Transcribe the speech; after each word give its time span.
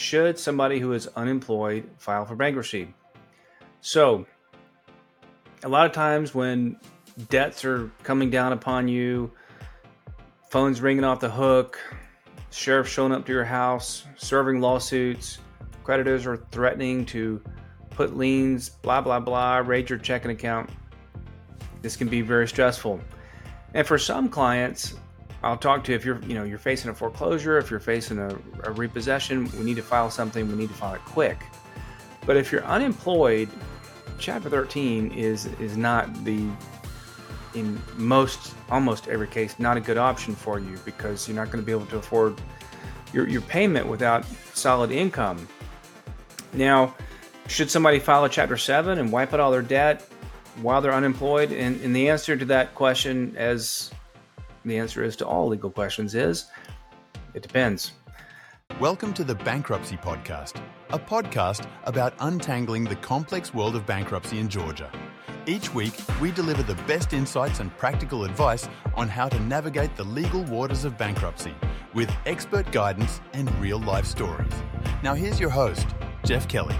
should 0.00 0.38
somebody 0.38 0.80
who 0.80 0.92
is 0.94 1.08
unemployed 1.08 1.88
file 1.98 2.24
for 2.24 2.34
bankruptcy? 2.34 2.94
So, 3.82 4.26
a 5.62 5.68
lot 5.68 5.84
of 5.86 5.92
times 5.92 6.34
when 6.34 6.78
debts 7.28 7.64
are 7.66 7.90
coming 8.02 8.30
down 8.30 8.52
upon 8.52 8.88
you, 8.88 9.30
phones 10.48 10.80
ringing 10.80 11.04
off 11.04 11.20
the 11.20 11.30
hook, 11.30 11.78
sheriff 12.50 12.88
showing 12.88 13.12
up 13.12 13.26
to 13.26 13.32
your 13.32 13.44
house, 13.44 14.06
serving 14.16 14.60
lawsuits, 14.60 15.38
creditors 15.84 16.26
are 16.26 16.38
threatening 16.50 17.04
to 17.06 17.42
put 17.90 18.16
liens, 18.16 18.70
blah, 18.70 19.02
blah, 19.02 19.20
blah, 19.20 19.58
raid 19.58 19.90
your 19.90 19.98
checking 19.98 20.30
account. 20.30 20.70
This 21.82 21.94
can 21.94 22.08
be 22.08 22.22
very 22.22 22.48
stressful. 22.48 23.00
And 23.74 23.86
for 23.86 23.98
some 23.98 24.30
clients, 24.30 24.94
I'll 25.42 25.56
talk 25.56 25.84
to 25.84 25.94
if 25.94 26.04
you're, 26.04 26.20
you 26.22 26.34
know, 26.34 26.44
you're 26.44 26.58
facing 26.58 26.90
a 26.90 26.94
foreclosure, 26.94 27.58
if 27.58 27.70
you're 27.70 27.80
facing 27.80 28.18
a, 28.18 28.36
a 28.64 28.72
repossession, 28.72 29.50
we 29.58 29.64
need 29.64 29.76
to 29.76 29.82
file 29.82 30.10
something, 30.10 30.46
we 30.48 30.54
need 30.54 30.68
to 30.68 30.74
file 30.74 30.94
it 30.94 31.00
quick. 31.04 31.38
But 32.26 32.36
if 32.36 32.52
you're 32.52 32.64
unemployed, 32.64 33.48
Chapter 34.18 34.50
13 34.50 35.12
is 35.12 35.46
is 35.58 35.78
not 35.78 36.24
the 36.26 36.46
in 37.54 37.80
most 37.96 38.54
almost 38.68 39.08
every 39.08 39.26
case 39.26 39.58
not 39.58 39.78
a 39.78 39.80
good 39.80 39.96
option 39.96 40.34
for 40.34 40.58
you 40.58 40.78
because 40.84 41.26
you're 41.26 41.36
not 41.36 41.46
going 41.46 41.62
to 41.62 41.64
be 41.64 41.72
able 41.72 41.86
to 41.86 41.96
afford 41.96 42.38
your, 43.12 43.28
your 43.28 43.40
payment 43.40 43.86
without 43.86 44.24
solid 44.54 44.90
income. 44.90 45.48
Now, 46.52 46.94
should 47.48 47.70
somebody 47.70 47.98
file 47.98 48.24
a 48.24 48.28
Chapter 48.28 48.56
7 48.56 48.98
and 48.98 49.10
wipe 49.10 49.32
out 49.32 49.40
all 49.40 49.50
their 49.50 49.62
debt 49.62 50.08
while 50.62 50.80
they're 50.80 50.94
unemployed? 50.94 51.50
And, 51.52 51.80
and 51.80 51.94
the 51.94 52.08
answer 52.08 52.36
to 52.36 52.44
that 52.46 52.74
question, 52.74 53.34
as 53.36 53.90
the 54.64 54.78
answer 54.78 55.02
is 55.02 55.16
to 55.16 55.26
all 55.26 55.48
legal 55.48 55.70
questions, 55.70 56.14
is 56.14 56.46
it 57.34 57.42
depends. 57.42 57.92
Welcome 58.78 59.12
to 59.14 59.24
the 59.24 59.34
Bankruptcy 59.34 59.96
Podcast, 59.96 60.62
a 60.90 60.98
podcast 60.98 61.66
about 61.84 62.14
untangling 62.20 62.84
the 62.84 62.96
complex 62.96 63.54
world 63.54 63.74
of 63.74 63.86
bankruptcy 63.86 64.38
in 64.38 64.48
Georgia. 64.48 64.90
Each 65.46 65.72
week, 65.74 65.94
we 66.20 66.30
deliver 66.30 66.62
the 66.62 66.80
best 66.82 67.12
insights 67.12 67.60
and 67.60 67.76
practical 67.78 68.24
advice 68.24 68.68
on 68.94 69.08
how 69.08 69.28
to 69.28 69.40
navigate 69.40 69.96
the 69.96 70.04
legal 70.04 70.44
waters 70.44 70.84
of 70.84 70.98
bankruptcy 70.98 71.54
with 71.94 72.10
expert 72.26 72.70
guidance 72.70 73.20
and 73.32 73.52
real 73.58 73.80
life 73.80 74.04
stories. 74.04 74.52
Now, 75.02 75.14
here's 75.14 75.40
your 75.40 75.50
host, 75.50 75.88
Jeff 76.24 76.46
Kelly. 76.48 76.76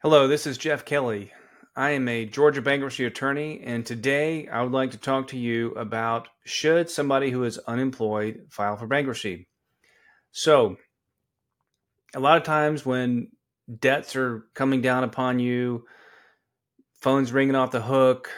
Hello, 0.00 0.26
this 0.26 0.46
is 0.46 0.56
Jeff 0.56 0.84
Kelly. 0.84 1.32
I 1.78 1.90
am 1.90 2.08
a 2.08 2.24
Georgia 2.24 2.60
bankruptcy 2.60 3.04
attorney, 3.04 3.60
and 3.62 3.86
today 3.86 4.48
I 4.48 4.62
would 4.62 4.72
like 4.72 4.90
to 4.90 4.96
talk 4.96 5.28
to 5.28 5.38
you 5.38 5.70
about 5.74 6.26
should 6.44 6.90
somebody 6.90 7.30
who 7.30 7.44
is 7.44 7.56
unemployed 7.68 8.48
file 8.50 8.74
for 8.76 8.88
bankruptcy. 8.88 9.46
So, 10.32 10.76
a 12.16 12.18
lot 12.18 12.36
of 12.36 12.42
times 12.42 12.84
when 12.84 13.28
debts 13.78 14.16
are 14.16 14.48
coming 14.54 14.80
down 14.80 15.04
upon 15.04 15.38
you, 15.38 15.84
phones 16.94 17.30
ringing 17.30 17.54
off 17.54 17.70
the 17.70 17.80
hook, 17.80 18.28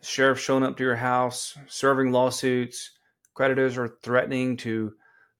sheriff 0.00 0.38
showing 0.38 0.62
up 0.62 0.76
to 0.76 0.84
your 0.84 0.94
house, 0.94 1.58
serving 1.66 2.12
lawsuits, 2.12 2.92
creditors 3.34 3.76
are 3.76 3.96
threatening 4.04 4.56
to 4.58 4.92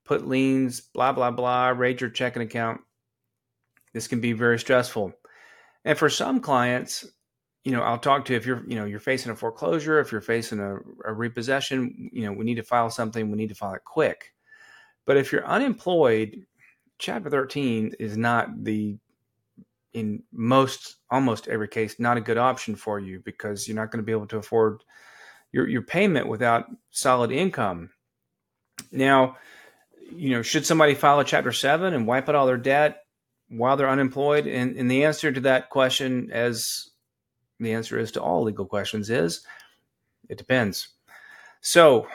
put 0.05 0.27
liens, 0.27 0.81
blah, 0.81 1.13
blah, 1.13 1.31
blah, 1.31 1.69
raid 1.69 2.01
your 2.01 2.11
checking 2.11 2.43
account. 2.43 2.81
This 3.95 4.09
can 4.09 4.21
be 4.21 4.33
very 4.33 4.59
stressful. 4.59 5.13
And 5.85 5.97
for 5.97 6.11
some 6.11 6.41
clients, 6.41 7.07
you 7.69 7.77
know, 7.77 7.83
I'll 7.83 7.99
talk 7.99 8.25
to 8.27 8.35
if 8.35 8.47
you're, 8.47 8.65
you 8.67 8.77
know, 8.77 8.87
you're 8.87 8.99
facing 8.99 9.31
a 9.31 9.37
foreclosure, 9.37 10.01
if 10.01 10.11
you're 10.11 10.23
facing 10.23 10.59
a, 10.59 10.77
a 11.05 11.13
repossession, 11.13 12.09
you 12.13 12.25
know, 12.25 12.33
we 12.33 12.47
need 12.47 12.55
to 12.55 12.63
file 12.63 12.89
something, 12.89 13.31
we 13.31 13.37
need 13.37 13.51
to 13.51 13.55
file 13.55 13.75
it 13.75 13.85
quick. 13.85 14.33
But 15.05 15.19
if 15.19 15.33
you're 15.33 15.47
unemployed, 15.47 16.47
Chapter 16.99 17.31
13 17.31 17.95
is 18.01 18.17
not 18.17 18.65
the 18.65 18.97
in 19.95 20.23
most 20.33 20.97
almost 21.11 21.49
every 21.49 21.69
case 21.69 21.99
not 21.99 22.17
a 22.17 22.21
good 22.21 22.37
option 22.37 22.75
for 22.75 22.99
you 23.01 23.21
because 23.25 23.67
you're 23.67 23.77
not 23.77 23.91
going 23.91 24.03
to 24.03 24.07
be 24.07 24.13
able 24.13 24.27
to 24.27 24.37
afford 24.37 24.83
your 25.53 25.69
your 25.69 25.83
payment 25.83 26.27
without 26.27 26.67
solid 26.91 27.31
income. 27.31 27.91
Now, 28.91 29.37
you 30.11 30.31
know, 30.31 30.43
should 30.43 30.67
somebody 30.67 30.95
file 30.95 31.21
a 31.21 31.25
chapter 31.25 31.53
7 31.53 31.95
and 31.95 32.07
wipe 32.07 32.29
out 32.29 32.35
all 32.35 32.47
their 32.47 32.57
debt 32.57 33.05
while 33.49 33.77
they're 33.77 33.89
unemployed? 33.89 34.47
And, 34.47 34.77
and 34.77 34.91
the 34.91 35.05
answer 35.05 35.31
to 35.31 35.41
that 35.43 35.71
question 35.71 36.31
as 36.33 36.91
the 37.61 37.73
answer 37.73 37.99
is 37.99 38.13
to 38.13 38.23
all 38.23 38.43
legal 38.43 38.67
questions 38.67 39.11
is 39.11 39.45
it 40.29 40.39
depends. 40.39 40.89
So, 41.61 42.07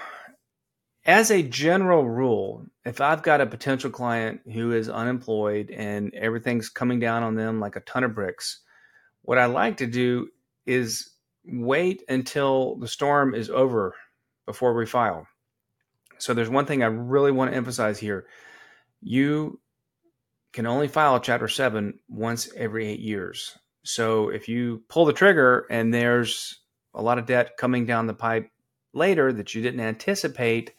as 1.05 1.31
a 1.31 1.43
general 1.43 2.07
rule, 2.07 2.65
if 2.85 3.01
I've 3.01 3.23
got 3.23 3.41
a 3.41 3.45
potential 3.45 3.89
client 3.89 4.41
who 4.51 4.71
is 4.71 4.87
unemployed 4.87 5.69
and 5.69 6.13
everything's 6.13 6.69
coming 6.69 6.99
down 6.99 7.23
on 7.23 7.35
them 7.35 7.59
like 7.59 7.75
a 7.75 7.81
ton 7.81 8.05
of 8.05 8.15
bricks, 8.15 8.61
what 9.23 9.37
I 9.37 9.45
like 9.45 9.77
to 9.77 9.87
do 9.87 10.29
is 10.65 11.09
wait 11.45 12.03
until 12.07 12.75
the 12.77 12.87
storm 12.87 13.35
is 13.35 13.49
over 13.49 13.95
before 14.45 14.73
we 14.73 14.85
file. 14.85 15.27
So 16.19 16.33
there's 16.33 16.49
one 16.49 16.65
thing 16.65 16.83
I 16.83 16.87
really 16.87 17.31
want 17.33 17.51
to 17.51 17.57
emphasize 17.57 17.99
here. 17.99 18.27
You 19.01 19.59
can 20.53 20.65
only 20.65 20.87
file 20.87 21.19
Chapter 21.19 21.49
7 21.49 21.99
once 22.07 22.49
every 22.55 22.87
eight 22.87 23.01
years. 23.01 23.57
So 23.83 24.29
if 24.29 24.47
you 24.47 24.83
pull 24.87 25.05
the 25.05 25.13
trigger 25.13 25.67
and 25.69 25.93
there's 25.93 26.59
a 26.93 27.01
lot 27.01 27.19
of 27.19 27.25
debt 27.25 27.57
coming 27.57 27.85
down 27.85 28.07
the 28.07 28.13
pipe 28.13 28.49
later 28.93 29.33
that 29.33 29.53
you 29.53 29.61
didn't 29.61 29.81
anticipate, 29.81 30.73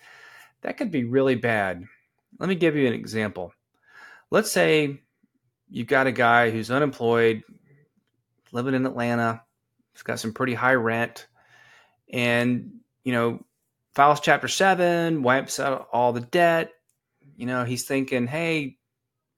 that 0.62 0.76
could 0.76 0.90
be 0.90 1.04
really 1.04 1.34
bad. 1.34 1.84
Let 2.38 2.48
me 2.48 2.54
give 2.54 2.76
you 2.76 2.86
an 2.86 2.94
example. 2.94 3.52
Let's 4.30 4.50
say 4.50 5.02
you've 5.68 5.86
got 5.86 6.06
a 6.06 6.12
guy 6.12 6.50
who's 6.50 6.70
unemployed, 6.70 7.42
living 8.52 8.74
in 8.74 8.86
Atlanta, 8.86 9.42
he's 9.92 10.02
got 10.02 10.20
some 10.20 10.32
pretty 10.32 10.54
high 10.54 10.74
rent, 10.74 11.26
and, 12.12 12.80
you 13.02 13.12
know, 13.12 13.44
files 13.94 14.20
chapter 14.20 14.48
seven, 14.48 15.22
wipes 15.22 15.60
out 15.60 15.88
all 15.92 16.12
the 16.12 16.20
debt. 16.20 16.72
You 17.36 17.46
know, 17.46 17.64
he's 17.64 17.84
thinking, 17.84 18.26
hey, 18.26 18.78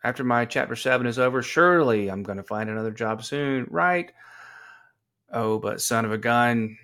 after 0.06 0.22
my 0.22 0.44
chapter 0.44 0.76
seven 0.76 1.04
is 1.08 1.18
over, 1.18 1.42
surely 1.42 2.08
I'm 2.08 2.22
going 2.22 2.36
to 2.36 2.44
find 2.44 2.70
another 2.70 2.92
job 2.92 3.24
soon, 3.24 3.66
right? 3.68 4.12
Oh, 5.32 5.58
but 5.58 5.80
son 5.80 6.04
of 6.04 6.12
a 6.12 6.18
gun, 6.18 6.78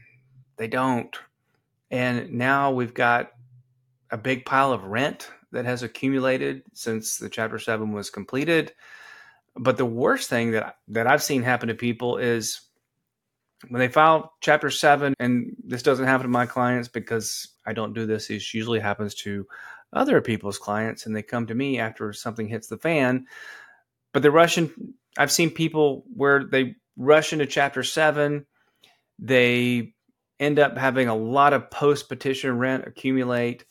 they 0.56 0.66
don't. 0.66 1.16
And 1.88 2.32
now 2.32 2.72
we've 2.72 2.94
got 2.94 3.30
a 4.10 4.18
big 4.18 4.44
pile 4.44 4.72
of 4.72 4.82
rent 4.82 5.30
that 5.52 5.64
has 5.66 5.84
accumulated 5.84 6.64
since 6.72 7.16
the 7.16 7.28
chapter 7.28 7.60
7 7.60 7.92
was 7.92 8.10
completed 8.10 8.72
but 9.54 9.76
the 9.76 9.86
worst 9.86 10.30
thing 10.30 10.52
that 10.52 10.76
that 10.88 11.06
I've 11.06 11.22
seen 11.22 11.42
happen 11.42 11.68
to 11.68 11.74
people 11.74 12.16
is 12.16 12.62
when 13.68 13.80
they 13.80 13.88
file 13.88 14.32
chapter 14.40 14.70
7 14.70 15.14
and 15.20 15.54
this 15.62 15.82
doesn't 15.82 16.06
happen 16.06 16.24
to 16.24 16.30
my 16.30 16.46
clients 16.46 16.88
because 16.88 17.48
I 17.66 17.74
don't 17.74 17.92
do 17.92 18.06
this 18.06 18.28
this 18.28 18.54
usually 18.54 18.80
happens 18.80 19.14
to 19.16 19.46
other 19.92 20.20
people's 20.20 20.58
clients 20.58 21.06
and 21.06 21.14
they 21.14 21.22
come 21.22 21.46
to 21.46 21.54
me 21.54 21.78
after 21.78 22.12
something 22.12 22.48
hits 22.48 22.68
the 22.68 22.78
fan. 22.78 23.26
But 24.12 24.22
the 24.22 24.30
Russian 24.30 24.94
I've 25.18 25.32
seen 25.32 25.50
people 25.50 26.04
where 26.14 26.44
they 26.44 26.76
rush 26.96 27.32
into 27.32 27.46
chapter 27.46 27.82
7 27.82 28.46
they 29.18 29.94
end 30.40 30.58
up 30.58 30.76
having 30.76 31.08
a 31.08 31.14
lot 31.14 31.52
of 31.52 31.70
post 31.70 32.08
petition 32.08 32.58
rent 32.58 32.84
accumulate 32.86 33.64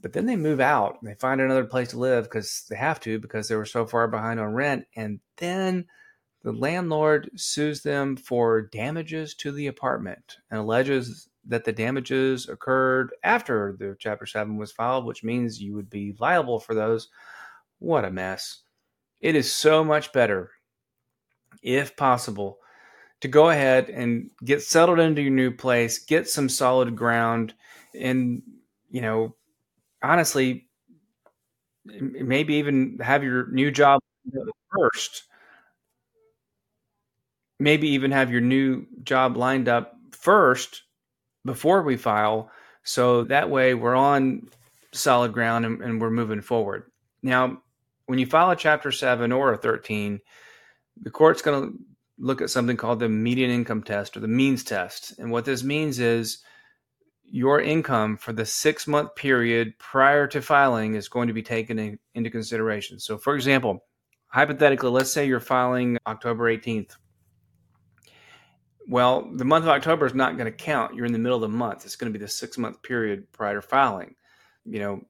but 0.00 0.12
then 0.12 0.26
they 0.26 0.36
move 0.36 0.60
out 0.60 0.98
and 1.00 1.10
they 1.10 1.14
find 1.14 1.40
another 1.40 1.64
place 1.64 1.88
to 1.88 1.98
live 1.98 2.24
because 2.24 2.64
they 2.68 2.76
have 2.76 3.00
to 3.00 3.18
because 3.18 3.48
they 3.48 3.56
were 3.56 3.64
so 3.64 3.86
far 3.86 4.08
behind 4.08 4.40
on 4.40 4.52
rent. 4.52 4.86
And 4.94 5.20
then 5.38 5.86
the 6.42 6.52
landlord 6.52 7.30
sues 7.36 7.82
them 7.82 8.16
for 8.16 8.62
damages 8.62 9.34
to 9.36 9.52
the 9.52 9.66
apartment 9.66 10.36
and 10.50 10.60
alleges 10.60 11.28
that 11.48 11.64
the 11.64 11.72
damages 11.72 12.48
occurred 12.48 13.10
after 13.24 13.76
the 13.78 13.96
chapter 13.98 14.26
7 14.26 14.56
was 14.56 14.72
filed 14.72 15.04
which 15.06 15.24
means 15.24 15.60
you 15.62 15.74
would 15.74 15.90
be 15.90 16.16
liable 16.18 16.60
for 16.60 16.74
those 16.74 17.08
what 17.78 18.04
a 18.04 18.10
mess 18.10 18.62
it 19.20 19.34
is 19.36 19.52
so 19.54 19.84
much 19.84 20.12
better 20.12 20.50
if 21.62 21.96
possible 21.96 22.58
to 23.20 23.28
go 23.28 23.50
ahead 23.50 23.90
and 23.90 24.30
get 24.44 24.62
settled 24.62 25.00
into 25.00 25.22
your 25.22 25.32
new 25.32 25.50
place 25.50 25.98
get 26.00 26.28
some 26.28 26.48
solid 26.48 26.96
ground 26.96 27.54
and 27.94 28.42
you 28.90 29.00
know 29.00 29.34
honestly, 30.02 30.68
maybe 31.84 32.54
even 32.54 32.98
have 33.00 33.22
your 33.22 33.46
new 33.48 33.70
job 33.70 34.00
first. 34.76 35.24
Maybe 37.58 37.88
even 37.88 38.10
have 38.10 38.30
your 38.30 38.40
new 38.42 38.86
job 39.02 39.36
lined 39.36 39.68
up 39.68 39.94
first 40.10 40.82
before 41.46 41.82
we 41.82 41.96
file. 41.96 42.50
So 42.82 43.24
that 43.24 43.50
way 43.50 43.74
we're 43.74 43.94
on 43.94 44.48
solid 44.92 45.32
ground 45.32 45.64
and, 45.64 45.80
and 45.80 46.00
we're 46.00 46.10
moving 46.10 46.42
forward. 46.42 46.90
Now, 47.22 47.62
when 48.06 48.18
you 48.18 48.26
file 48.26 48.50
a 48.50 48.56
Chapter 48.56 48.92
7 48.92 49.32
or 49.32 49.52
a 49.52 49.56
13, 49.56 50.20
the 51.00 51.10
court's 51.10 51.42
going 51.42 51.62
to 51.62 51.78
look 52.18 52.40
at 52.40 52.50
something 52.50 52.76
called 52.76 53.00
the 53.00 53.08
median 53.08 53.50
income 53.50 53.82
test 53.82 54.16
or 54.16 54.20
the 54.20 54.28
means 54.28 54.64
test. 54.64 55.18
And 55.18 55.30
what 55.30 55.44
this 55.44 55.62
means 55.62 55.98
is 55.98 56.38
your 57.24 57.60
income 57.60 58.16
for 58.16 58.32
the 58.32 58.46
six 58.46 58.86
month 58.86 59.14
period 59.16 59.78
prior 59.78 60.26
to 60.28 60.40
filing 60.40 60.94
is 60.94 61.08
going 61.08 61.28
to 61.28 61.34
be 61.34 61.42
taken 61.42 61.78
in, 61.78 61.98
into 62.14 62.30
consideration. 62.30 63.00
So, 63.00 63.18
for 63.18 63.34
example, 63.34 63.80
hypothetically, 64.28 64.90
let's 64.90 65.12
say 65.12 65.26
you're 65.26 65.40
filing 65.40 65.98
October 66.06 66.44
18th. 66.44 66.92
Well, 68.88 69.28
the 69.32 69.44
month 69.44 69.64
of 69.64 69.70
October 69.70 70.06
is 70.06 70.14
not 70.14 70.36
going 70.36 70.50
to 70.50 70.56
count. 70.56 70.94
You're 70.94 71.06
in 71.06 71.12
the 71.12 71.18
middle 71.18 71.42
of 71.42 71.50
the 71.50 71.56
month. 71.56 71.84
It's 71.84 71.96
going 71.96 72.12
to 72.12 72.18
be 72.18 72.24
the 72.24 72.30
six 72.30 72.56
month 72.56 72.82
period 72.82 73.30
prior 73.32 73.56
to 73.56 73.62
filing. 73.62 74.14
You 74.64 74.78
know, 74.78 75.04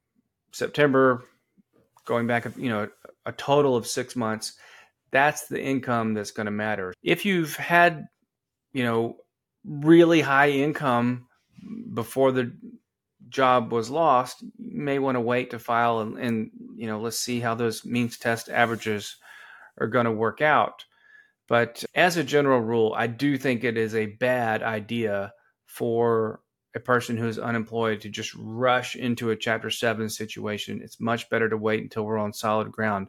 September, 0.52 1.25
going 2.05 2.26
back, 2.26 2.46
you 2.56 2.70
know, 2.70 2.88
a 3.26 3.32
total 3.32 3.76
of 3.76 3.87
six 3.87 4.17
months. 4.17 4.55
That's 5.11 5.46
the 5.46 5.62
income 5.62 6.14
that's 6.14 6.31
going 6.31 6.46
to 6.46 6.50
matter. 6.52 6.94
If 7.02 7.25
you've 7.25 7.56
had, 7.56 8.06
you 8.73 8.84
know, 8.84 9.17
really 9.64 10.20
high 10.20 10.50
income 10.50 11.26
before 11.93 12.32
the 12.32 12.52
job 13.28 13.73
was 13.73 13.90
lost, 13.90 14.43
you 14.43 14.81
may 14.81 14.99
want 14.99 15.17
to 15.17 15.20
wait 15.20 15.50
to 15.50 15.58
file 15.58 16.00
and, 16.00 16.19
and 16.19 16.50
you 16.76 16.87
know, 16.87 17.00
let's 17.00 17.19
see 17.19 17.40
how 17.40 17.55
those 17.55 17.84
means 17.84 18.19
test 18.19 18.49
averages 18.49 19.17
are 19.78 19.88
going 19.88 20.05
to 20.05 20.12
work 20.12 20.40
out. 20.40 20.84
But 21.48 21.84
as 21.94 22.16
a 22.16 22.25
general 22.25 22.60
rule, 22.60 22.94
I 22.96 23.06
do 23.06 23.37
think 23.38 23.62
it 23.62 23.76
is 23.76 23.94
a 23.94 24.06
bad 24.06 24.62
idea 24.62 25.32
for 25.64 26.40
a 26.75 26.81
person 26.81 27.16
who 27.16 27.28
is 27.28 27.38
unemployed 27.38 28.00
to 28.02 28.08
just 28.08 28.34
rush 28.37 28.96
into 28.96 29.31
a 29.31 29.37
Chapter 29.37 29.70
7 29.70 30.08
situation. 30.08 30.81
It's 30.82 31.00
much 31.00 31.31
better 31.31 31.48
to 31.48 31.56
wait 31.56 31.82
until 31.82 32.04
we're 32.04 32.19
on 32.19 32.32
solid 32.32 32.70
ground. 32.72 33.08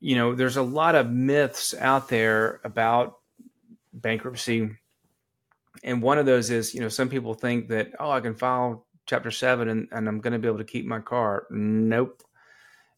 You 0.00 0.16
know, 0.16 0.34
there's 0.34 0.56
a 0.56 0.62
lot 0.62 0.94
of 0.94 1.10
myths 1.10 1.74
out 1.74 2.08
there 2.08 2.60
about 2.64 3.16
bankruptcy 3.92 4.70
and 5.82 6.02
one 6.02 6.18
of 6.18 6.26
those 6.26 6.50
is, 6.50 6.74
you 6.74 6.80
know, 6.80 6.88
some 6.88 7.08
people 7.08 7.34
think 7.34 7.68
that, 7.68 7.92
oh, 7.98 8.10
I 8.10 8.20
can 8.20 8.34
file 8.34 8.86
chapter 9.06 9.30
seven 9.30 9.68
and, 9.68 9.88
and 9.92 10.08
I'm 10.08 10.20
going 10.20 10.32
to 10.32 10.38
be 10.38 10.48
able 10.48 10.58
to 10.58 10.64
keep 10.64 10.86
my 10.86 11.00
car. 11.00 11.46
Nope. 11.50 12.22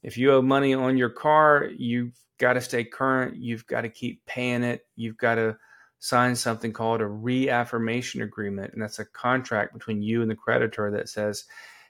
If 0.02 0.18
you 0.18 0.32
owe 0.32 0.42
money 0.42 0.74
on 0.74 0.96
your 0.96 1.10
car, 1.10 1.68
you've 1.76 2.18
got 2.38 2.54
to 2.54 2.60
stay 2.60 2.84
current. 2.84 3.36
You've 3.36 3.66
got 3.66 3.82
to 3.82 3.88
keep 3.88 4.24
paying 4.26 4.64
it. 4.64 4.86
You've 4.96 5.16
got 5.16 5.36
to 5.36 5.56
sign 6.00 6.34
something 6.34 6.72
called 6.72 7.00
a 7.00 7.06
reaffirmation 7.06 8.22
agreement. 8.22 8.72
And 8.72 8.82
that's 8.82 8.98
a 8.98 9.04
contract 9.04 9.72
between 9.72 10.02
you 10.02 10.22
and 10.22 10.30
the 10.30 10.34
creditor 10.34 10.90
that 10.90 11.08
says, 11.08 11.44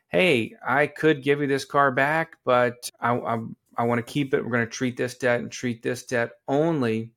hey, 0.09 0.55
I 0.67 0.87
could 0.87 1.23
give 1.23 1.41
you 1.41 1.47
this 1.47 1.64
car 1.64 1.91
back, 1.91 2.37
but 2.44 2.91
I, 3.00 3.17
I, 3.17 3.38
I 3.79 3.85
want 3.85 4.05
to 4.05 4.12
keep 4.12 4.35
it. 4.35 4.44
We're 4.44 4.53
going 4.53 4.67
to 4.67 4.70
treat 4.70 4.99
this 4.99 5.17
debt 5.17 5.41
and 5.41 5.50
treat 5.50 5.82
this 5.82 6.05
debt 6.05 6.32
only 6.47 7.12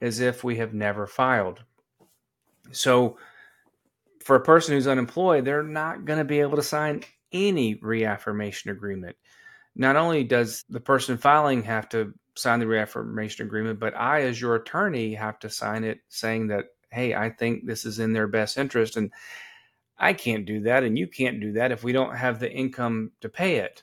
as 0.00 0.20
if 0.20 0.42
we 0.42 0.56
have 0.56 0.72
never 0.72 1.06
filed. 1.06 1.62
So 2.72 3.18
for 4.24 4.36
a 4.36 4.40
person 4.40 4.74
who's 4.74 4.86
unemployed, 4.86 5.44
they're 5.44 5.62
not 5.62 6.06
going 6.06 6.18
to 6.18 6.24
be 6.24 6.40
able 6.40 6.56
to 6.56 6.62
sign 6.62 7.02
any 7.32 7.74
reaffirmation 7.74 8.70
agreement. 8.70 9.16
Not 9.80 9.96
only 9.96 10.24
does 10.24 10.66
the 10.68 10.78
person 10.78 11.16
filing 11.16 11.62
have 11.62 11.88
to 11.88 12.12
sign 12.34 12.60
the 12.60 12.66
reaffirmation 12.66 13.46
agreement, 13.46 13.80
but 13.80 13.96
I, 13.96 14.24
as 14.24 14.38
your 14.38 14.54
attorney, 14.54 15.14
have 15.14 15.38
to 15.38 15.48
sign 15.48 15.84
it 15.84 16.00
saying 16.10 16.48
that, 16.48 16.66
hey, 16.90 17.14
I 17.14 17.30
think 17.30 17.64
this 17.64 17.86
is 17.86 17.98
in 17.98 18.12
their 18.12 18.26
best 18.26 18.58
interest. 18.58 18.98
And 18.98 19.10
I 19.96 20.12
can't 20.12 20.44
do 20.44 20.60
that. 20.64 20.84
And 20.84 20.98
you 20.98 21.06
can't 21.06 21.40
do 21.40 21.52
that 21.52 21.72
if 21.72 21.82
we 21.82 21.92
don't 21.92 22.14
have 22.14 22.38
the 22.38 22.52
income 22.52 23.12
to 23.22 23.30
pay 23.30 23.56
it. 23.56 23.82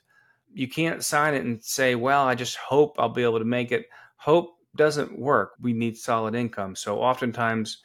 You 0.54 0.68
can't 0.68 1.04
sign 1.04 1.34
it 1.34 1.44
and 1.46 1.64
say, 1.64 1.96
well, 1.96 2.28
I 2.28 2.36
just 2.36 2.58
hope 2.58 2.98
I'll 3.00 3.10
be 3.10 3.24
able 3.24 3.40
to 3.40 3.46
make 3.46 3.72
it. 3.72 3.88
Hope 4.18 4.56
doesn't 4.76 5.18
work. 5.18 5.54
We 5.60 5.74
need 5.74 5.98
solid 5.98 6.36
income. 6.36 6.76
So 6.76 7.00
oftentimes, 7.00 7.82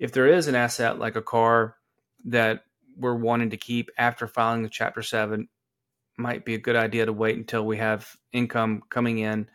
if 0.00 0.10
there 0.10 0.26
is 0.26 0.48
an 0.48 0.56
asset 0.56 0.98
like 0.98 1.14
a 1.14 1.22
car 1.22 1.76
that 2.24 2.64
we're 2.96 3.14
wanting 3.14 3.50
to 3.50 3.56
keep 3.56 3.88
after 3.96 4.26
filing 4.26 4.64
the 4.64 4.68
chapter 4.68 5.02
7 5.02 5.46
might 6.16 6.44
be 6.44 6.54
a 6.54 6.58
good 6.58 6.76
idea 6.76 7.06
to 7.06 7.12
wait 7.12 7.36
until 7.36 7.64
we 7.64 7.76
have 7.76 8.16
income 8.32 8.82
coming 8.90 9.18
in 9.18 9.48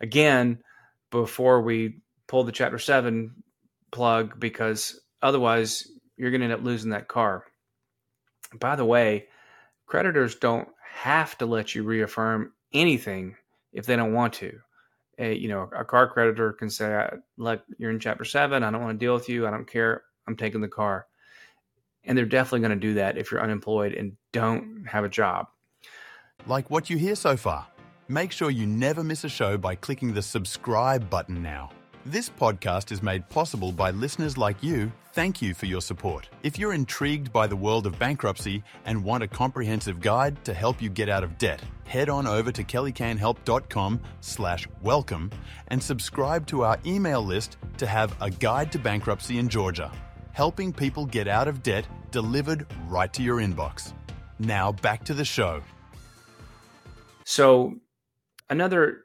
again 0.00 0.58
before 1.10 1.62
we 1.62 2.00
pull 2.26 2.44
the 2.44 2.52
chapter 2.52 2.78
7 2.78 3.34
plug 3.90 4.38
because 4.38 5.00
otherwise 5.22 5.88
you're 6.16 6.30
going 6.30 6.40
to 6.40 6.46
end 6.46 6.54
up 6.54 6.64
losing 6.64 6.90
that 6.90 7.08
car 7.08 7.44
by 8.58 8.76
the 8.76 8.84
way 8.84 9.26
creditors 9.86 10.36
don't 10.36 10.68
have 10.82 11.36
to 11.38 11.46
let 11.46 11.74
you 11.74 11.82
reaffirm 11.82 12.52
anything 12.72 13.36
if 13.72 13.86
they 13.86 13.96
don't 13.96 14.12
want 14.12 14.32
to 14.32 14.58
a, 15.18 15.34
you 15.34 15.48
know, 15.48 15.68
a 15.76 15.84
car 15.84 16.08
creditor 16.08 16.52
can 16.52 16.70
say, 16.70 17.08
"Look, 17.36 17.62
you're 17.78 17.90
in 17.90 18.00
Chapter 18.00 18.24
Seven. 18.24 18.62
I 18.62 18.70
don't 18.70 18.82
want 18.82 18.98
to 18.98 19.04
deal 19.04 19.14
with 19.14 19.28
you. 19.28 19.46
I 19.46 19.50
don't 19.50 19.66
care. 19.66 20.02
I'm 20.26 20.36
taking 20.36 20.60
the 20.60 20.68
car." 20.68 21.06
And 22.04 22.16
they're 22.16 22.26
definitely 22.26 22.60
going 22.60 22.78
to 22.78 22.86
do 22.86 22.94
that 22.94 23.16
if 23.16 23.30
you're 23.30 23.42
unemployed 23.42 23.94
and 23.94 24.16
don't 24.32 24.84
have 24.86 25.04
a 25.04 25.08
job. 25.08 25.46
Like 26.46 26.70
what 26.70 26.90
you 26.90 26.98
hear 26.98 27.14
so 27.14 27.36
far. 27.36 27.66
Make 28.06 28.30
sure 28.30 28.50
you 28.50 28.66
never 28.66 29.02
miss 29.02 29.24
a 29.24 29.30
show 29.30 29.56
by 29.56 29.76
clicking 29.76 30.12
the 30.12 30.20
subscribe 30.20 31.08
button 31.08 31.42
now. 31.42 31.70
This 32.04 32.28
podcast 32.28 32.92
is 32.92 33.02
made 33.02 33.26
possible 33.30 33.72
by 33.72 33.92
listeners 33.92 34.36
like 34.36 34.62
you. 34.62 34.92
Thank 35.14 35.40
you 35.40 35.54
for 35.54 35.64
your 35.64 35.80
support. 35.80 36.28
If 36.42 36.58
you're 36.58 36.74
intrigued 36.74 37.32
by 37.32 37.46
the 37.46 37.56
world 37.56 37.86
of 37.86 37.98
bankruptcy 37.98 38.62
and 38.84 39.02
want 39.02 39.22
a 39.22 39.28
comprehensive 39.28 40.00
guide 40.00 40.44
to 40.44 40.52
help 40.52 40.82
you 40.82 40.90
get 40.90 41.08
out 41.08 41.24
of 41.24 41.38
debt, 41.38 41.62
head 41.86 42.10
on 42.10 42.26
over 42.26 42.52
to 42.52 42.62
kellycanhelp.com 42.62 44.00
slash 44.20 44.68
welcome 44.82 45.30
and 45.68 45.82
subscribe 45.82 46.46
to 46.48 46.62
our 46.62 46.78
email 46.84 47.22
list 47.24 47.56
to 47.78 47.86
have 47.86 48.14
a 48.20 48.28
guide 48.28 48.70
to 48.72 48.78
bankruptcy 48.78 49.38
in 49.38 49.48
Georgia, 49.48 49.90
helping 50.32 50.74
people 50.74 51.06
get 51.06 51.26
out 51.26 51.48
of 51.48 51.62
debt 51.62 51.86
delivered 52.10 52.66
right 52.86 53.14
to 53.14 53.22
your 53.22 53.38
inbox. 53.38 53.94
Now 54.38 54.72
back 54.72 55.04
to 55.04 55.14
the 55.14 55.24
show. 55.24 55.62
So 57.24 57.74
another 58.48 59.04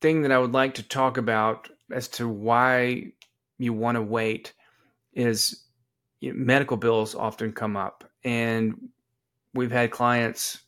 thing 0.00 0.22
that 0.22 0.32
I 0.32 0.38
would 0.38 0.52
like 0.52 0.74
to 0.74 0.82
talk 0.82 1.16
about 1.16 1.68
as 1.90 2.08
to 2.08 2.28
why 2.28 3.12
you 3.58 3.72
want 3.72 3.96
to 3.96 4.02
wait 4.02 4.52
is 5.14 5.64
you 6.20 6.32
know, 6.32 6.38
medical 6.38 6.76
bills 6.76 7.14
often 7.14 7.52
come 7.52 7.76
up, 7.76 8.04
and 8.24 8.90
we've 9.54 9.72
had 9.72 9.90
clients 9.90 10.62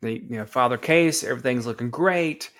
they 0.00 0.12
you 0.12 0.36
know 0.36 0.46
file 0.46 0.68
their 0.68 0.78
case, 0.78 1.24
everything's 1.24 1.66
looking 1.66 1.90
great, 1.90 2.50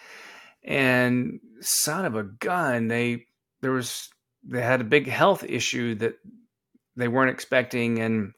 and 0.65 1.41
son 1.61 2.05
of 2.05 2.17
a 2.17 2.25
gun, 2.25 2.89
they 2.89 3.27
there 3.61 3.73
was 3.73 4.09
they 4.45 4.63
had 4.63 4.81
a 4.81 4.85
big 4.85 5.07
health 5.07 5.45
issue 5.45 5.95
that 5.97 6.15
they 6.97 7.09
weren't 7.09 7.31
expecting, 7.31 8.01
and 8.01 8.33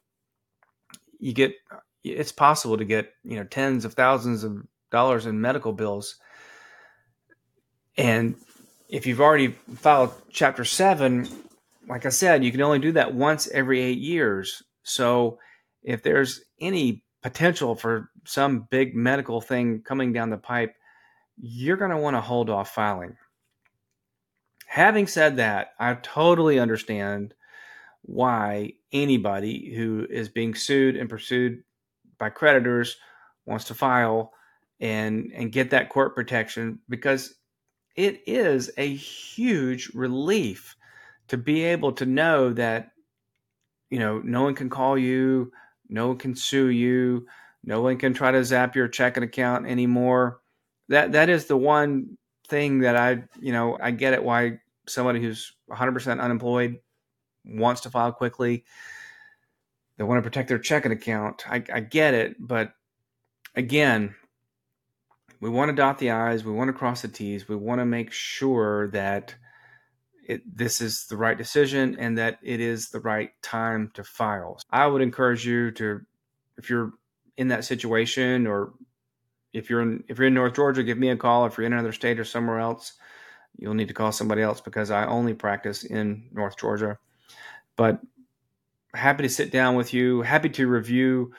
you 1.18 1.32
get 1.32 1.52
it's 2.02 2.32
possible 2.32 2.76
to 2.76 2.84
get 2.84 3.12
you 3.24 3.36
know 3.36 3.44
tens 3.44 3.84
of 3.84 3.94
thousands 3.94 4.44
of 4.44 4.62
dollars 4.90 5.26
in 5.26 5.40
medical 5.40 5.72
bills 5.72 6.16
and 7.96 8.34
if 8.88 9.06
you've 9.06 9.20
already 9.20 9.48
filed 9.48 10.12
chapter 10.30 10.64
seven, 10.64 11.28
like 11.88 12.06
I 12.06 12.10
said, 12.10 12.44
you 12.44 12.50
can 12.50 12.62
only 12.62 12.78
do 12.78 12.92
that 12.92 13.14
once 13.14 13.48
every 13.48 13.80
eight 13.80 13.98
years. 13.98 14.62
So 14.82 15.38
if 15.82 16.02
there's 16.02 16.40
any 16.60 17.04
potential 17.22 17.74
for 17.74 18.10
some 18.24 18.66
big 18.70 18.94
medical 18.94 19.40
thing 19.40 19.82
coming 19.82 20.12
down 20.12 20.30
the 20.30 20.38
pipe, 20.38 20.74
you're 21.36 21.76
going 21.76 21.90
to 21.90 21.96
want 21.96 22.16
to 22.16 22.20
hold 22.20 22.50
off 22.50 22.74
filing. 22.74 23.16
Having 24.66 25.08
said 25.08 25.36
that, 25.36 25.72
I 25.78 25.94
totally 25.94 26.58
understand 26.58 27.34
why 28.02 28.72
anybody 28.92 29.74
who 29.74 30.06
is 30.08 30.28
being 30.28 30.54
sued 30.54 30.96
and 30.96 31.10
pursued 31.10 31.62
by 32.18 32.30
creditors 32.30 32.96
wants 33.46 33.66
to 33.66 33.74
file 33.74 34.32
and 34.80 35.30
and 35.34 35.52
get 35.52 35.70
that 35.70 35.88
court 35.88 36.14
protection 36.14 36.78
because 36.88 37.34
it 37.96 38.22
is 38.26 38.70
a 38.76 38.94
huge 38.94 39.90
relief 39.94 40.76
to 41.28 41.36
be 41.36 41.64
able 41.64 41.92
to 41.92 42.06
know 42.06 42.52
that 42.52 42.92
you 43.90 43.98
know 43.98 44.20
no 44.24 44.42
one 44.42 44.54
can 44.54 44.70
call 44.70 44.96
you 44.96 45.52
no 45.88 46.08
one 46.08 46.16
can 46.16 46.34
sue 46.34 46.68
you 46.68 47.26
no 47.64 47.82
one 47.82 47.98
can 47.98 48.14
try 48.14 48.30
to 48.30 48.44
zap 48.44 48.74
your 48.74 48.88
checking 48.88 49.22
account 49.22 49.66
anymore. 49.66 50.40
That 50.88 51.12
that 51.12 51.28
is 51.28 51.46
the 51.46 51.56
one 51.56 52.16
thing 52.48 52.80
that 52.80 52.96
i 52.96 53.22
you 53.40 53.52
know 53.52 53.78
i 53.80 53.92
get 53.92 54.12
it 54.12 54.24
why 54.24 54.58
somebody 54.88 55.20
who's 55.20 55.52
100% 55.70 56.20
unemployed 56.20 56.80
wants 57.44 57.82
to 57.82 57.90
file 57.90 58.10
quickly. 58.10 58.64
They 59.96 60.04
want 60.04 60.18
to 60.18 60.28
protect 60.28 60.48
their 60.48 60.58
checking 60.58 60.90
account. 60.90 61.44
I, 61.48 61.62
I 61.72 61.80
get 61.80 62.14
it 62.14 62.36
but 62.40 62.72
again 63.54 64.14
we 65.40 65.48
want 65.48 65.70
to 65.70 65.74
dot 65.74 65.98
the 65.98 66.10
i's. 66.10 66.44
We 66.44 66.52
want 66.52 66.68
to 66.68 66.74
cross 66.74 67.02
the 67.02 67.08
t's. 67.08 67.48
We 67.48 67.56
want 67.56 67.80
to 67.80 67.86
make 67.86 68.12
sure 68.12 68.88
that 68.88 69.34
it, 70.26 70.42
this 70.56 70.80
is 70.80 71.06
the 71.06 71.16
right 71.16 71.36
decision 71.36 71.96
and 71.98 72.18
that 72.18 72.38
it 72.42 72.60
is 72.60 72.90
the 72.90 73.00
right 73.00 73.30
time 73.42 73.90
to 73.94 74.04
file. 74.04 74.60
I 74.70 74.86
would 74.86 75.02
encourage 75.02 75.46
you 75.46 75.70
to 75.72 76.00
if 76.58 76.70
you're 76.70 76.92
in 77.36 77.48
that 77.48 77.64
situation 77.64 78.46
or 78.46 78.74
if 79.52 79.70
you're 79.70 79.82
in 79.82 80.04
if 80.08 80.18
you're 80.18 80.28
in 80.28 80.34
north 80.34 80.54
georgia 80.54 80.82
give 80.82 80.98
me 80.98 81.10
a 81.10 81.16
call. 81.16 81.46
If 81.46 81.56
you're 81.56 81.66
in 81.66 81.72
another 81.72 81.92
state 81.92 82.20
or 82.20 82.24
somewhere 82.24 82.60
else 82.60 82.92
you'll 83.58 83.74
need 83.74 83.88
to 83.88 83.94
call 83.94 84.12
somebody 84.12 84.40
else 84.42 84.60
because 84.60 84.90
i 84.90 85.04
only 85.04 85.34
practice 85.34 85.84
in 85.84 86.28
north 86.32 86.56
georgia. 86.56 86.98
But 87.76 88.00
happy 88.94 89.22
to 89.22 89.28
sit 89.28 89.50
down 89.50 89.74
with 89.74 89.94
you, 89.94 90.22
happy 90.22 90.48
to 90.50 90.68
review 90.68 91.32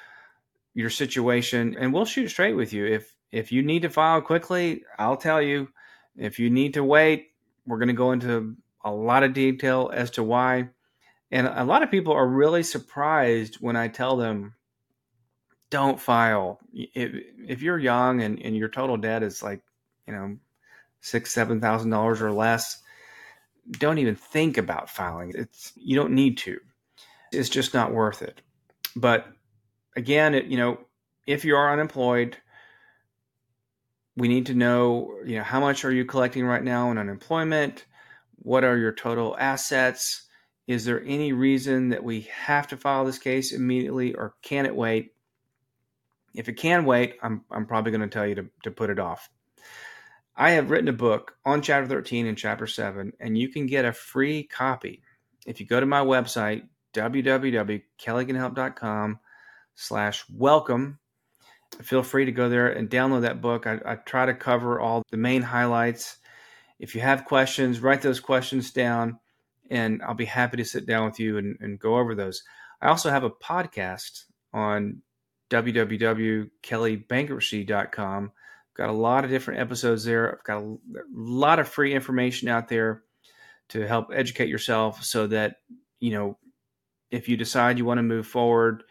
your 0.73 0.89
situation, 0.89 1.75
and 1.77 1.93
we'll 1.93 2.05
shoot 2.05 2.29
straight 2.29 2.53
with 2.53 2.73
you. 2.73 2.85
If 2.85 3.13
if 3.31 3.51
you 3.51 3.63
need 3.63 3.83
to 3.83 3.89
file 3.89 4.21
quickly, 4.21 4.83
I'll 4.99 5.17
tell 5.17 5.41
you. 5.41 5.69
If 6.17 6.39
you 6.39 6.49
need 6.49 6.73
to 6.73 6.83
wait, 6.83 7.31
we're 7.65 7.77
going 7.77 7.87
to 7.87 7.93
go 7.93 8.11
into 8.11 8.55
a 8.83 8.91
lot 8.91 9.23
of 9.23 9.33
detail 9.33 9.89
as 9.93 10.11
to 10.11 10.23
why. 10.23 10.69
And 11.31 11.47
a 11.47 11.63
lot 11.63 11.83
of 11.83 11.91
people 11.91 12.13
are 12.13 12.27
really 12.27 12.63
surprised 12.63 13.55
when 13.55 13.77
I 13.77 13.87
tell 13.87 14.17
them, 14.17 14.55
don't 15.69 15.99
file. 15.99 16.59
If, 16.73 17.13
if 17.47 17.61
you're 17.61 17.79
young 17.79 18.21
and, 18.21 18.41
and 18.41 18.57
your 18.57 18.67
total 18.67 18.97
debt 18.97 19.23
is 19.23 19.41
like, 19.41 19.61
you 20.05 20.13
know, 20.13 20.37
six, 20.99 21.31
seven 21.31 21.61
thousand 21.61 21.91
dollars 21.91 22.21
or 22.21 22.33
less, 22.33 22.81
don't 23.71 23.99
even 23.99 24.15
think 24.15 24.57
about 24.57 24.89
filing. 24.89 25.31
It's 25.33 25.71
you 25.77 25.95
don't 25.95 26.11
need 26.11 26.37
to. 26.39 26.59
It's 27.31 27.47
just 27.47 27.73
not 27.73 27.93
worth 27.93 28.21
it. 28.21 28.41
But 28.95 29.27
again, 29.95 30.35
it, 30.35 30.45
you 30.45 30.57
know, 30.57 30.79
if 31.25 31.45
you 31.45 31.55
are 31.55 31.71
unemployed, 31.71 32.35
we 34.15 34.27
need 34.27 34.47
to 34.47 34.53
know, 34.53 35.15
you 35.25 35.37
know, 35.37 35.43
how 35.43 35.59
much 35.59 35.85
are 35.85 35.91
you 35.91 36.05
collecting 36.05 36.45
right 36.45 36.63
now 36.63 36.91
in 36.91 36.97
unemployment? 36.97 37.85
What 38.35 38.63
are 38.63 38.77
your 38.77 38.91
total 38.91 39.35
assets? 39.37 40.27
Is 40.67 40.85
there 40.85 41.03
any 41.05 41.33
reason 41.33 41.89
that 41.89 42.03
we 42.03 42.29
have 42.45 42.67
to 42.67 42.77
file 42.77 43.05
this 43.05 43.19
case 43.19 43.51
immediately 43.51 44.13
or 44.13 44.35
can 44.41 44.65
it 44.65 44.75
wait? 44.75 45.13
If 46.33 46.49
it 46.49 46.53
can 46.53 46.85
wait, 46.85 47.15
I'm, 47.21 47.43
I'm 47.51 47.65
probably 47.65 47.91
going 47.91 48.01
to 48.01 48.07
tell 48.07 48.25
you 48.25 48.35
to, 48.35 48.45
to 48.63 48.71
put 48.71 48.89
it 48.89 48.99
off. 48.99 49.29
I 50.35 50.51
have 50.51 50.71
written 50.71 50.87
a 50.87 50.93
book 50.93 51.35
on 51.45 51.61
Chapter 51.61 51.87
13 51.87 52.25
and 52.25 52.37
Chapter 52.37 52.67
7, 52.67 53.13
and 53.19 53.37
you 53.37 53.49
can 53.49 53.65
get 53.65 53.85
a 53.85 53.91
free 53.91 54.43
copy 54.43 55.01
if 55.45 55.59
you 55.59 55.65
go 55.65 55.79
to 55.79 55.85
my 55.85 56.01
website, 56.01 56.67
www.kellycanhelp.com 56.93 59.19
slash 59.75 60.25
welcome. 60.33 60.99
Feel 61.81 62.03
free 62.03 62.25
to 62.25 62.31
go 62.31 62.49
there 62.49 62.67
and 62.67 62.89
download 62.89 63.21
that 63.21 63.41
book. 63.41 63.65
I, 63.65 63.79
I 63.85 63.95
try 63.95 64.25
to 64.25 64.33
cover 64.33 64.79
all 64.79 65.03
the 65.09 65.17
main 65.17 65.41
highlights. 65.41 66.17
If 66.79 66.95
you 66.95 67.01
have 67.01 67.25
questions, 67.25 67.79
write 67.79 68.01
those 68.01 68.19
questions 68.19 68.71
down, 68.71 69.19
and 69.69 70.01
I'll 70.03 70.13
be 70.13 70.25
happy 70.25 70.57
to 70.57 70.65
sit 70.65 70.85
down 70.85 71.05
with 71.05 71.19
you 71.19 71.37
and, 71.37 71.57
and 71.59 71.79
go 71.79 71.97
over 71.97 72.15
those. 72.15 72.43
I 72.81 72.87
also 72.87 73.09
have 73.09 73.23
a 73.23 73.29
podcast 73.29 74.25
on 74.53 75.01
www.kellybankruptcy.com. 75.49 78.31
Got 78.75 78.89
a 78.89 78.93
lot 78.93 79.23
of 79.23 79.29
different 79.29 79.59
episodes 79.59 80.05
there. 80.05 80.33
I've 80.33 80.43
got 80.43 80.63
a, 80.63 80.65
a 80.65 80.77
lot 81.13 81.59
of 81.59 81.67
free 81.67 81.93
information 81.93 82.47
out 82.47 82.67
there 82.67 83.03
to 83.69 83.87
help 83.87 84.07
educate 84.13 84.49
yourself 84.49 85.03
so 85.03 85.27
that, 85.27 85.57
you 85.99 86.11
know, 86.11 86.37
if 87.11 87.29
you 87.29 87.37
decide 87.37 87.77
you 87.77 87.85
want 87.85 87.99
to 87.99 88.03
move 88.03 88.25
forward, 88.25 88.83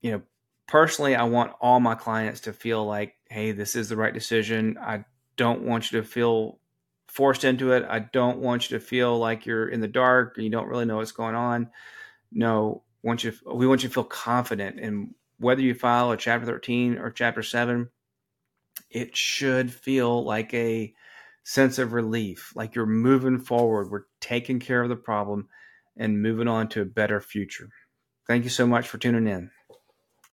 you 0.00 0.12
know, 0.12 0.22
personally, 0.66 1.14
I 1.14 1.24
want 1.24 1.52
all 1.60 1.80
my 1.80 1.94
clients 1.94 2.40
to 2.42 2.52
feel 2.52 2.84
like, 2.84 3.14
hey, 3.28 3.52
this 3.52 3.76
is 3.76 3.88
the 3.88 3.96
right 3.96 4.14
decision. 4.14 4.78
I 4.80 5.04
don't 5.36 5.62
want 5.62 5.90
you 5.90 6.00
to 6.00 6.06
feel 6.06 6.58
forced 7.08 7.44
into 7.44 7.72
it. 7.72 7.84
I 7.88 8.00
don't 8.00 8.38
want 8.38 8.70
you 8.70 8.78
to 8.78 8.84
feel 8.84 9.18
like 9.18 9.46
you're 9.46 9.68
in 9.68 9.80
the 9.80 9.88
dark 9.88 10.34
and 10.36 10.44
you 10.44 10.50
don't 10.50 10.68
really 10.68 10.84
know 10.84 10.96
what's 10.96 11.12
going 11.12 11.34
on. 11.34 11.70
No, 12.32 12.82
want 13.02 13.24
you 13.24 13.32
we 13.46 13.66
want 13.66 13.82
you 13.82 13.88
to 13.88 13.94
feel 13.94 14.04
confident 14.04 14.80
in 14.80 15.14
whether 15.38 15.60
you 15.60 15.74
file 15.74 16.10
a 16.10 16.16
chapter 16.16 16.46
13 16.46 16.98
or 16.98 17.10
chapter 17.10 17.42
7 17.42 17.88
it 18.90 19.16
should 19.16 19.72
feel 19.72 20.24
like 20.24 20.52
a 20.54 20.94
sense 21.44 21.78
of 21.78 21.92
relief, 21.92 22.52
like 22.54 22.74
you're 22.74 22.86
moving 22.86 23.38
forward. 23.38 23.90
We're 23.90 24.04
taking 24.20 24.58
care 24.58 24.82
of 24.82 24.88
the 24.88 24.96
problem 24.96 25.48
and 25.96 26.22
moving 26.22 26.48
on 26.48 26.68
to 26.70 26.82
a 26.82 26.86
better 26.86 27.20
future. 27.20 27.68
Thank 28.26 28.44
you 28.44 28.50
so 28.50 28.66
much 28.66 28.88
for 28.88 28.98
tuning 28.98 29.26
in. 29.26 29.50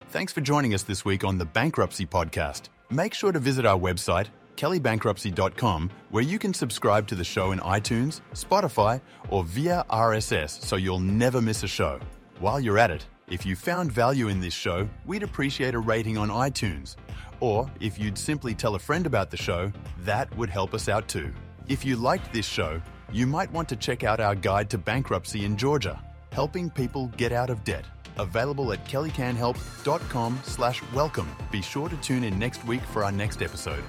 Thanks 0.10 0.32
for 0.32 0.42
joining 0.42 0.74
us 0.74 0.84
this 0.84 1.04
week 1.04 1.24
on 1.24 1.38
the 1.38 1.46
Bankruptcy 1.46 2.06
Podcast. 2.06 2.70
Make 2.90 3.14
sure 3.14 3.32
to 3.32 3.40
visit 3.40 3.66
our 3.66 3.78
website, 3.78 4.28
kellybankruptcy.com, 4.58 5.90
where 6.12 6.24
you 6.24 6.38
can 6.38 6.54
subscribe 6.54 7.08
to 7.08 7.16
the 7.16 7.24
show 7.24 7.52
in 7.52 7.60
iTunes, 7.60 8.22
Spotify, 8.34 9.02
or 9.30 9.44
via 9.44 9.84
RSS 9.90 10.64
so 10.64 10.76
you'll 10.76 11.00
never 11.00 11.42
miss 11.42 11.64
a 11.64 11.68
show. 11.68 12.00
While 12.40 12.60
you're 12.60 12.78
at 12.78 12.92
it, 12.92 13.06
if 13.28 13.46
you 13.46 13.56
found 13.56 13.92
value 13.92 14.28
in 14.28 14.40
this 14.40 14.54
show, 14.54 14.88
we'd 15.06 15.24
appreciate 15.24 15.74
a 15.74 15.80
rating 15.80 16.18
on 16.18 16.30
iTunes. 16.30 16.96
Or 17.40 17.70
if 17.80 17.98
you'd 17.98 18.18
simply 18.18 18.54
tell 18.54 18.76
a 18.76 18.80
friend 18.80 19.08
about 19.08 19.32
the 19.32 19.38
show, 19.38 19.72
that 20.02 20.36
would 20.38 20.50
help 20.50 20.74
us 20.76 20.90
out 20.90 21.08
too. 21.08 21.34
If 21.68 21.84
you 21.84 21.96
liked 21.96 22.32
this 22.32 22.46
show, 22.46 22.82
you 23.12 23.26
might 23.26 23.52
want 23.52 23.68
to 23.70 23.76
check 23.76 24.04
out 24.04 24.20
our 24.20 24.36
guide 24.36 24.70
to 24.72 24.78
bankruptcy 24.78 25.46
in 25.46 25.58
Georgia, 25.58 26.04
helping 26.32 26.70
people 26.70 27.08
get 27.18 27.32
out 27.32 27.50
of 27.50 27.64
debt. 27.64 27.86
Available 28.18 28.72
at 28.74 28.86
kellycanhelp.com 28.86 30.40
slash 30.44 30.82
welcome. 30.94 31.30
Be 31.52 31.62
sure 31.62 31.90
to 31.90 31.96
tune 31.98 32.24
in 32.24 32.38
next 32.40 32.66
week 32.66 32.82
for 32.82 33.04
our 33.04 33.12
next 33.12 33.42
episode. 33.42 33.84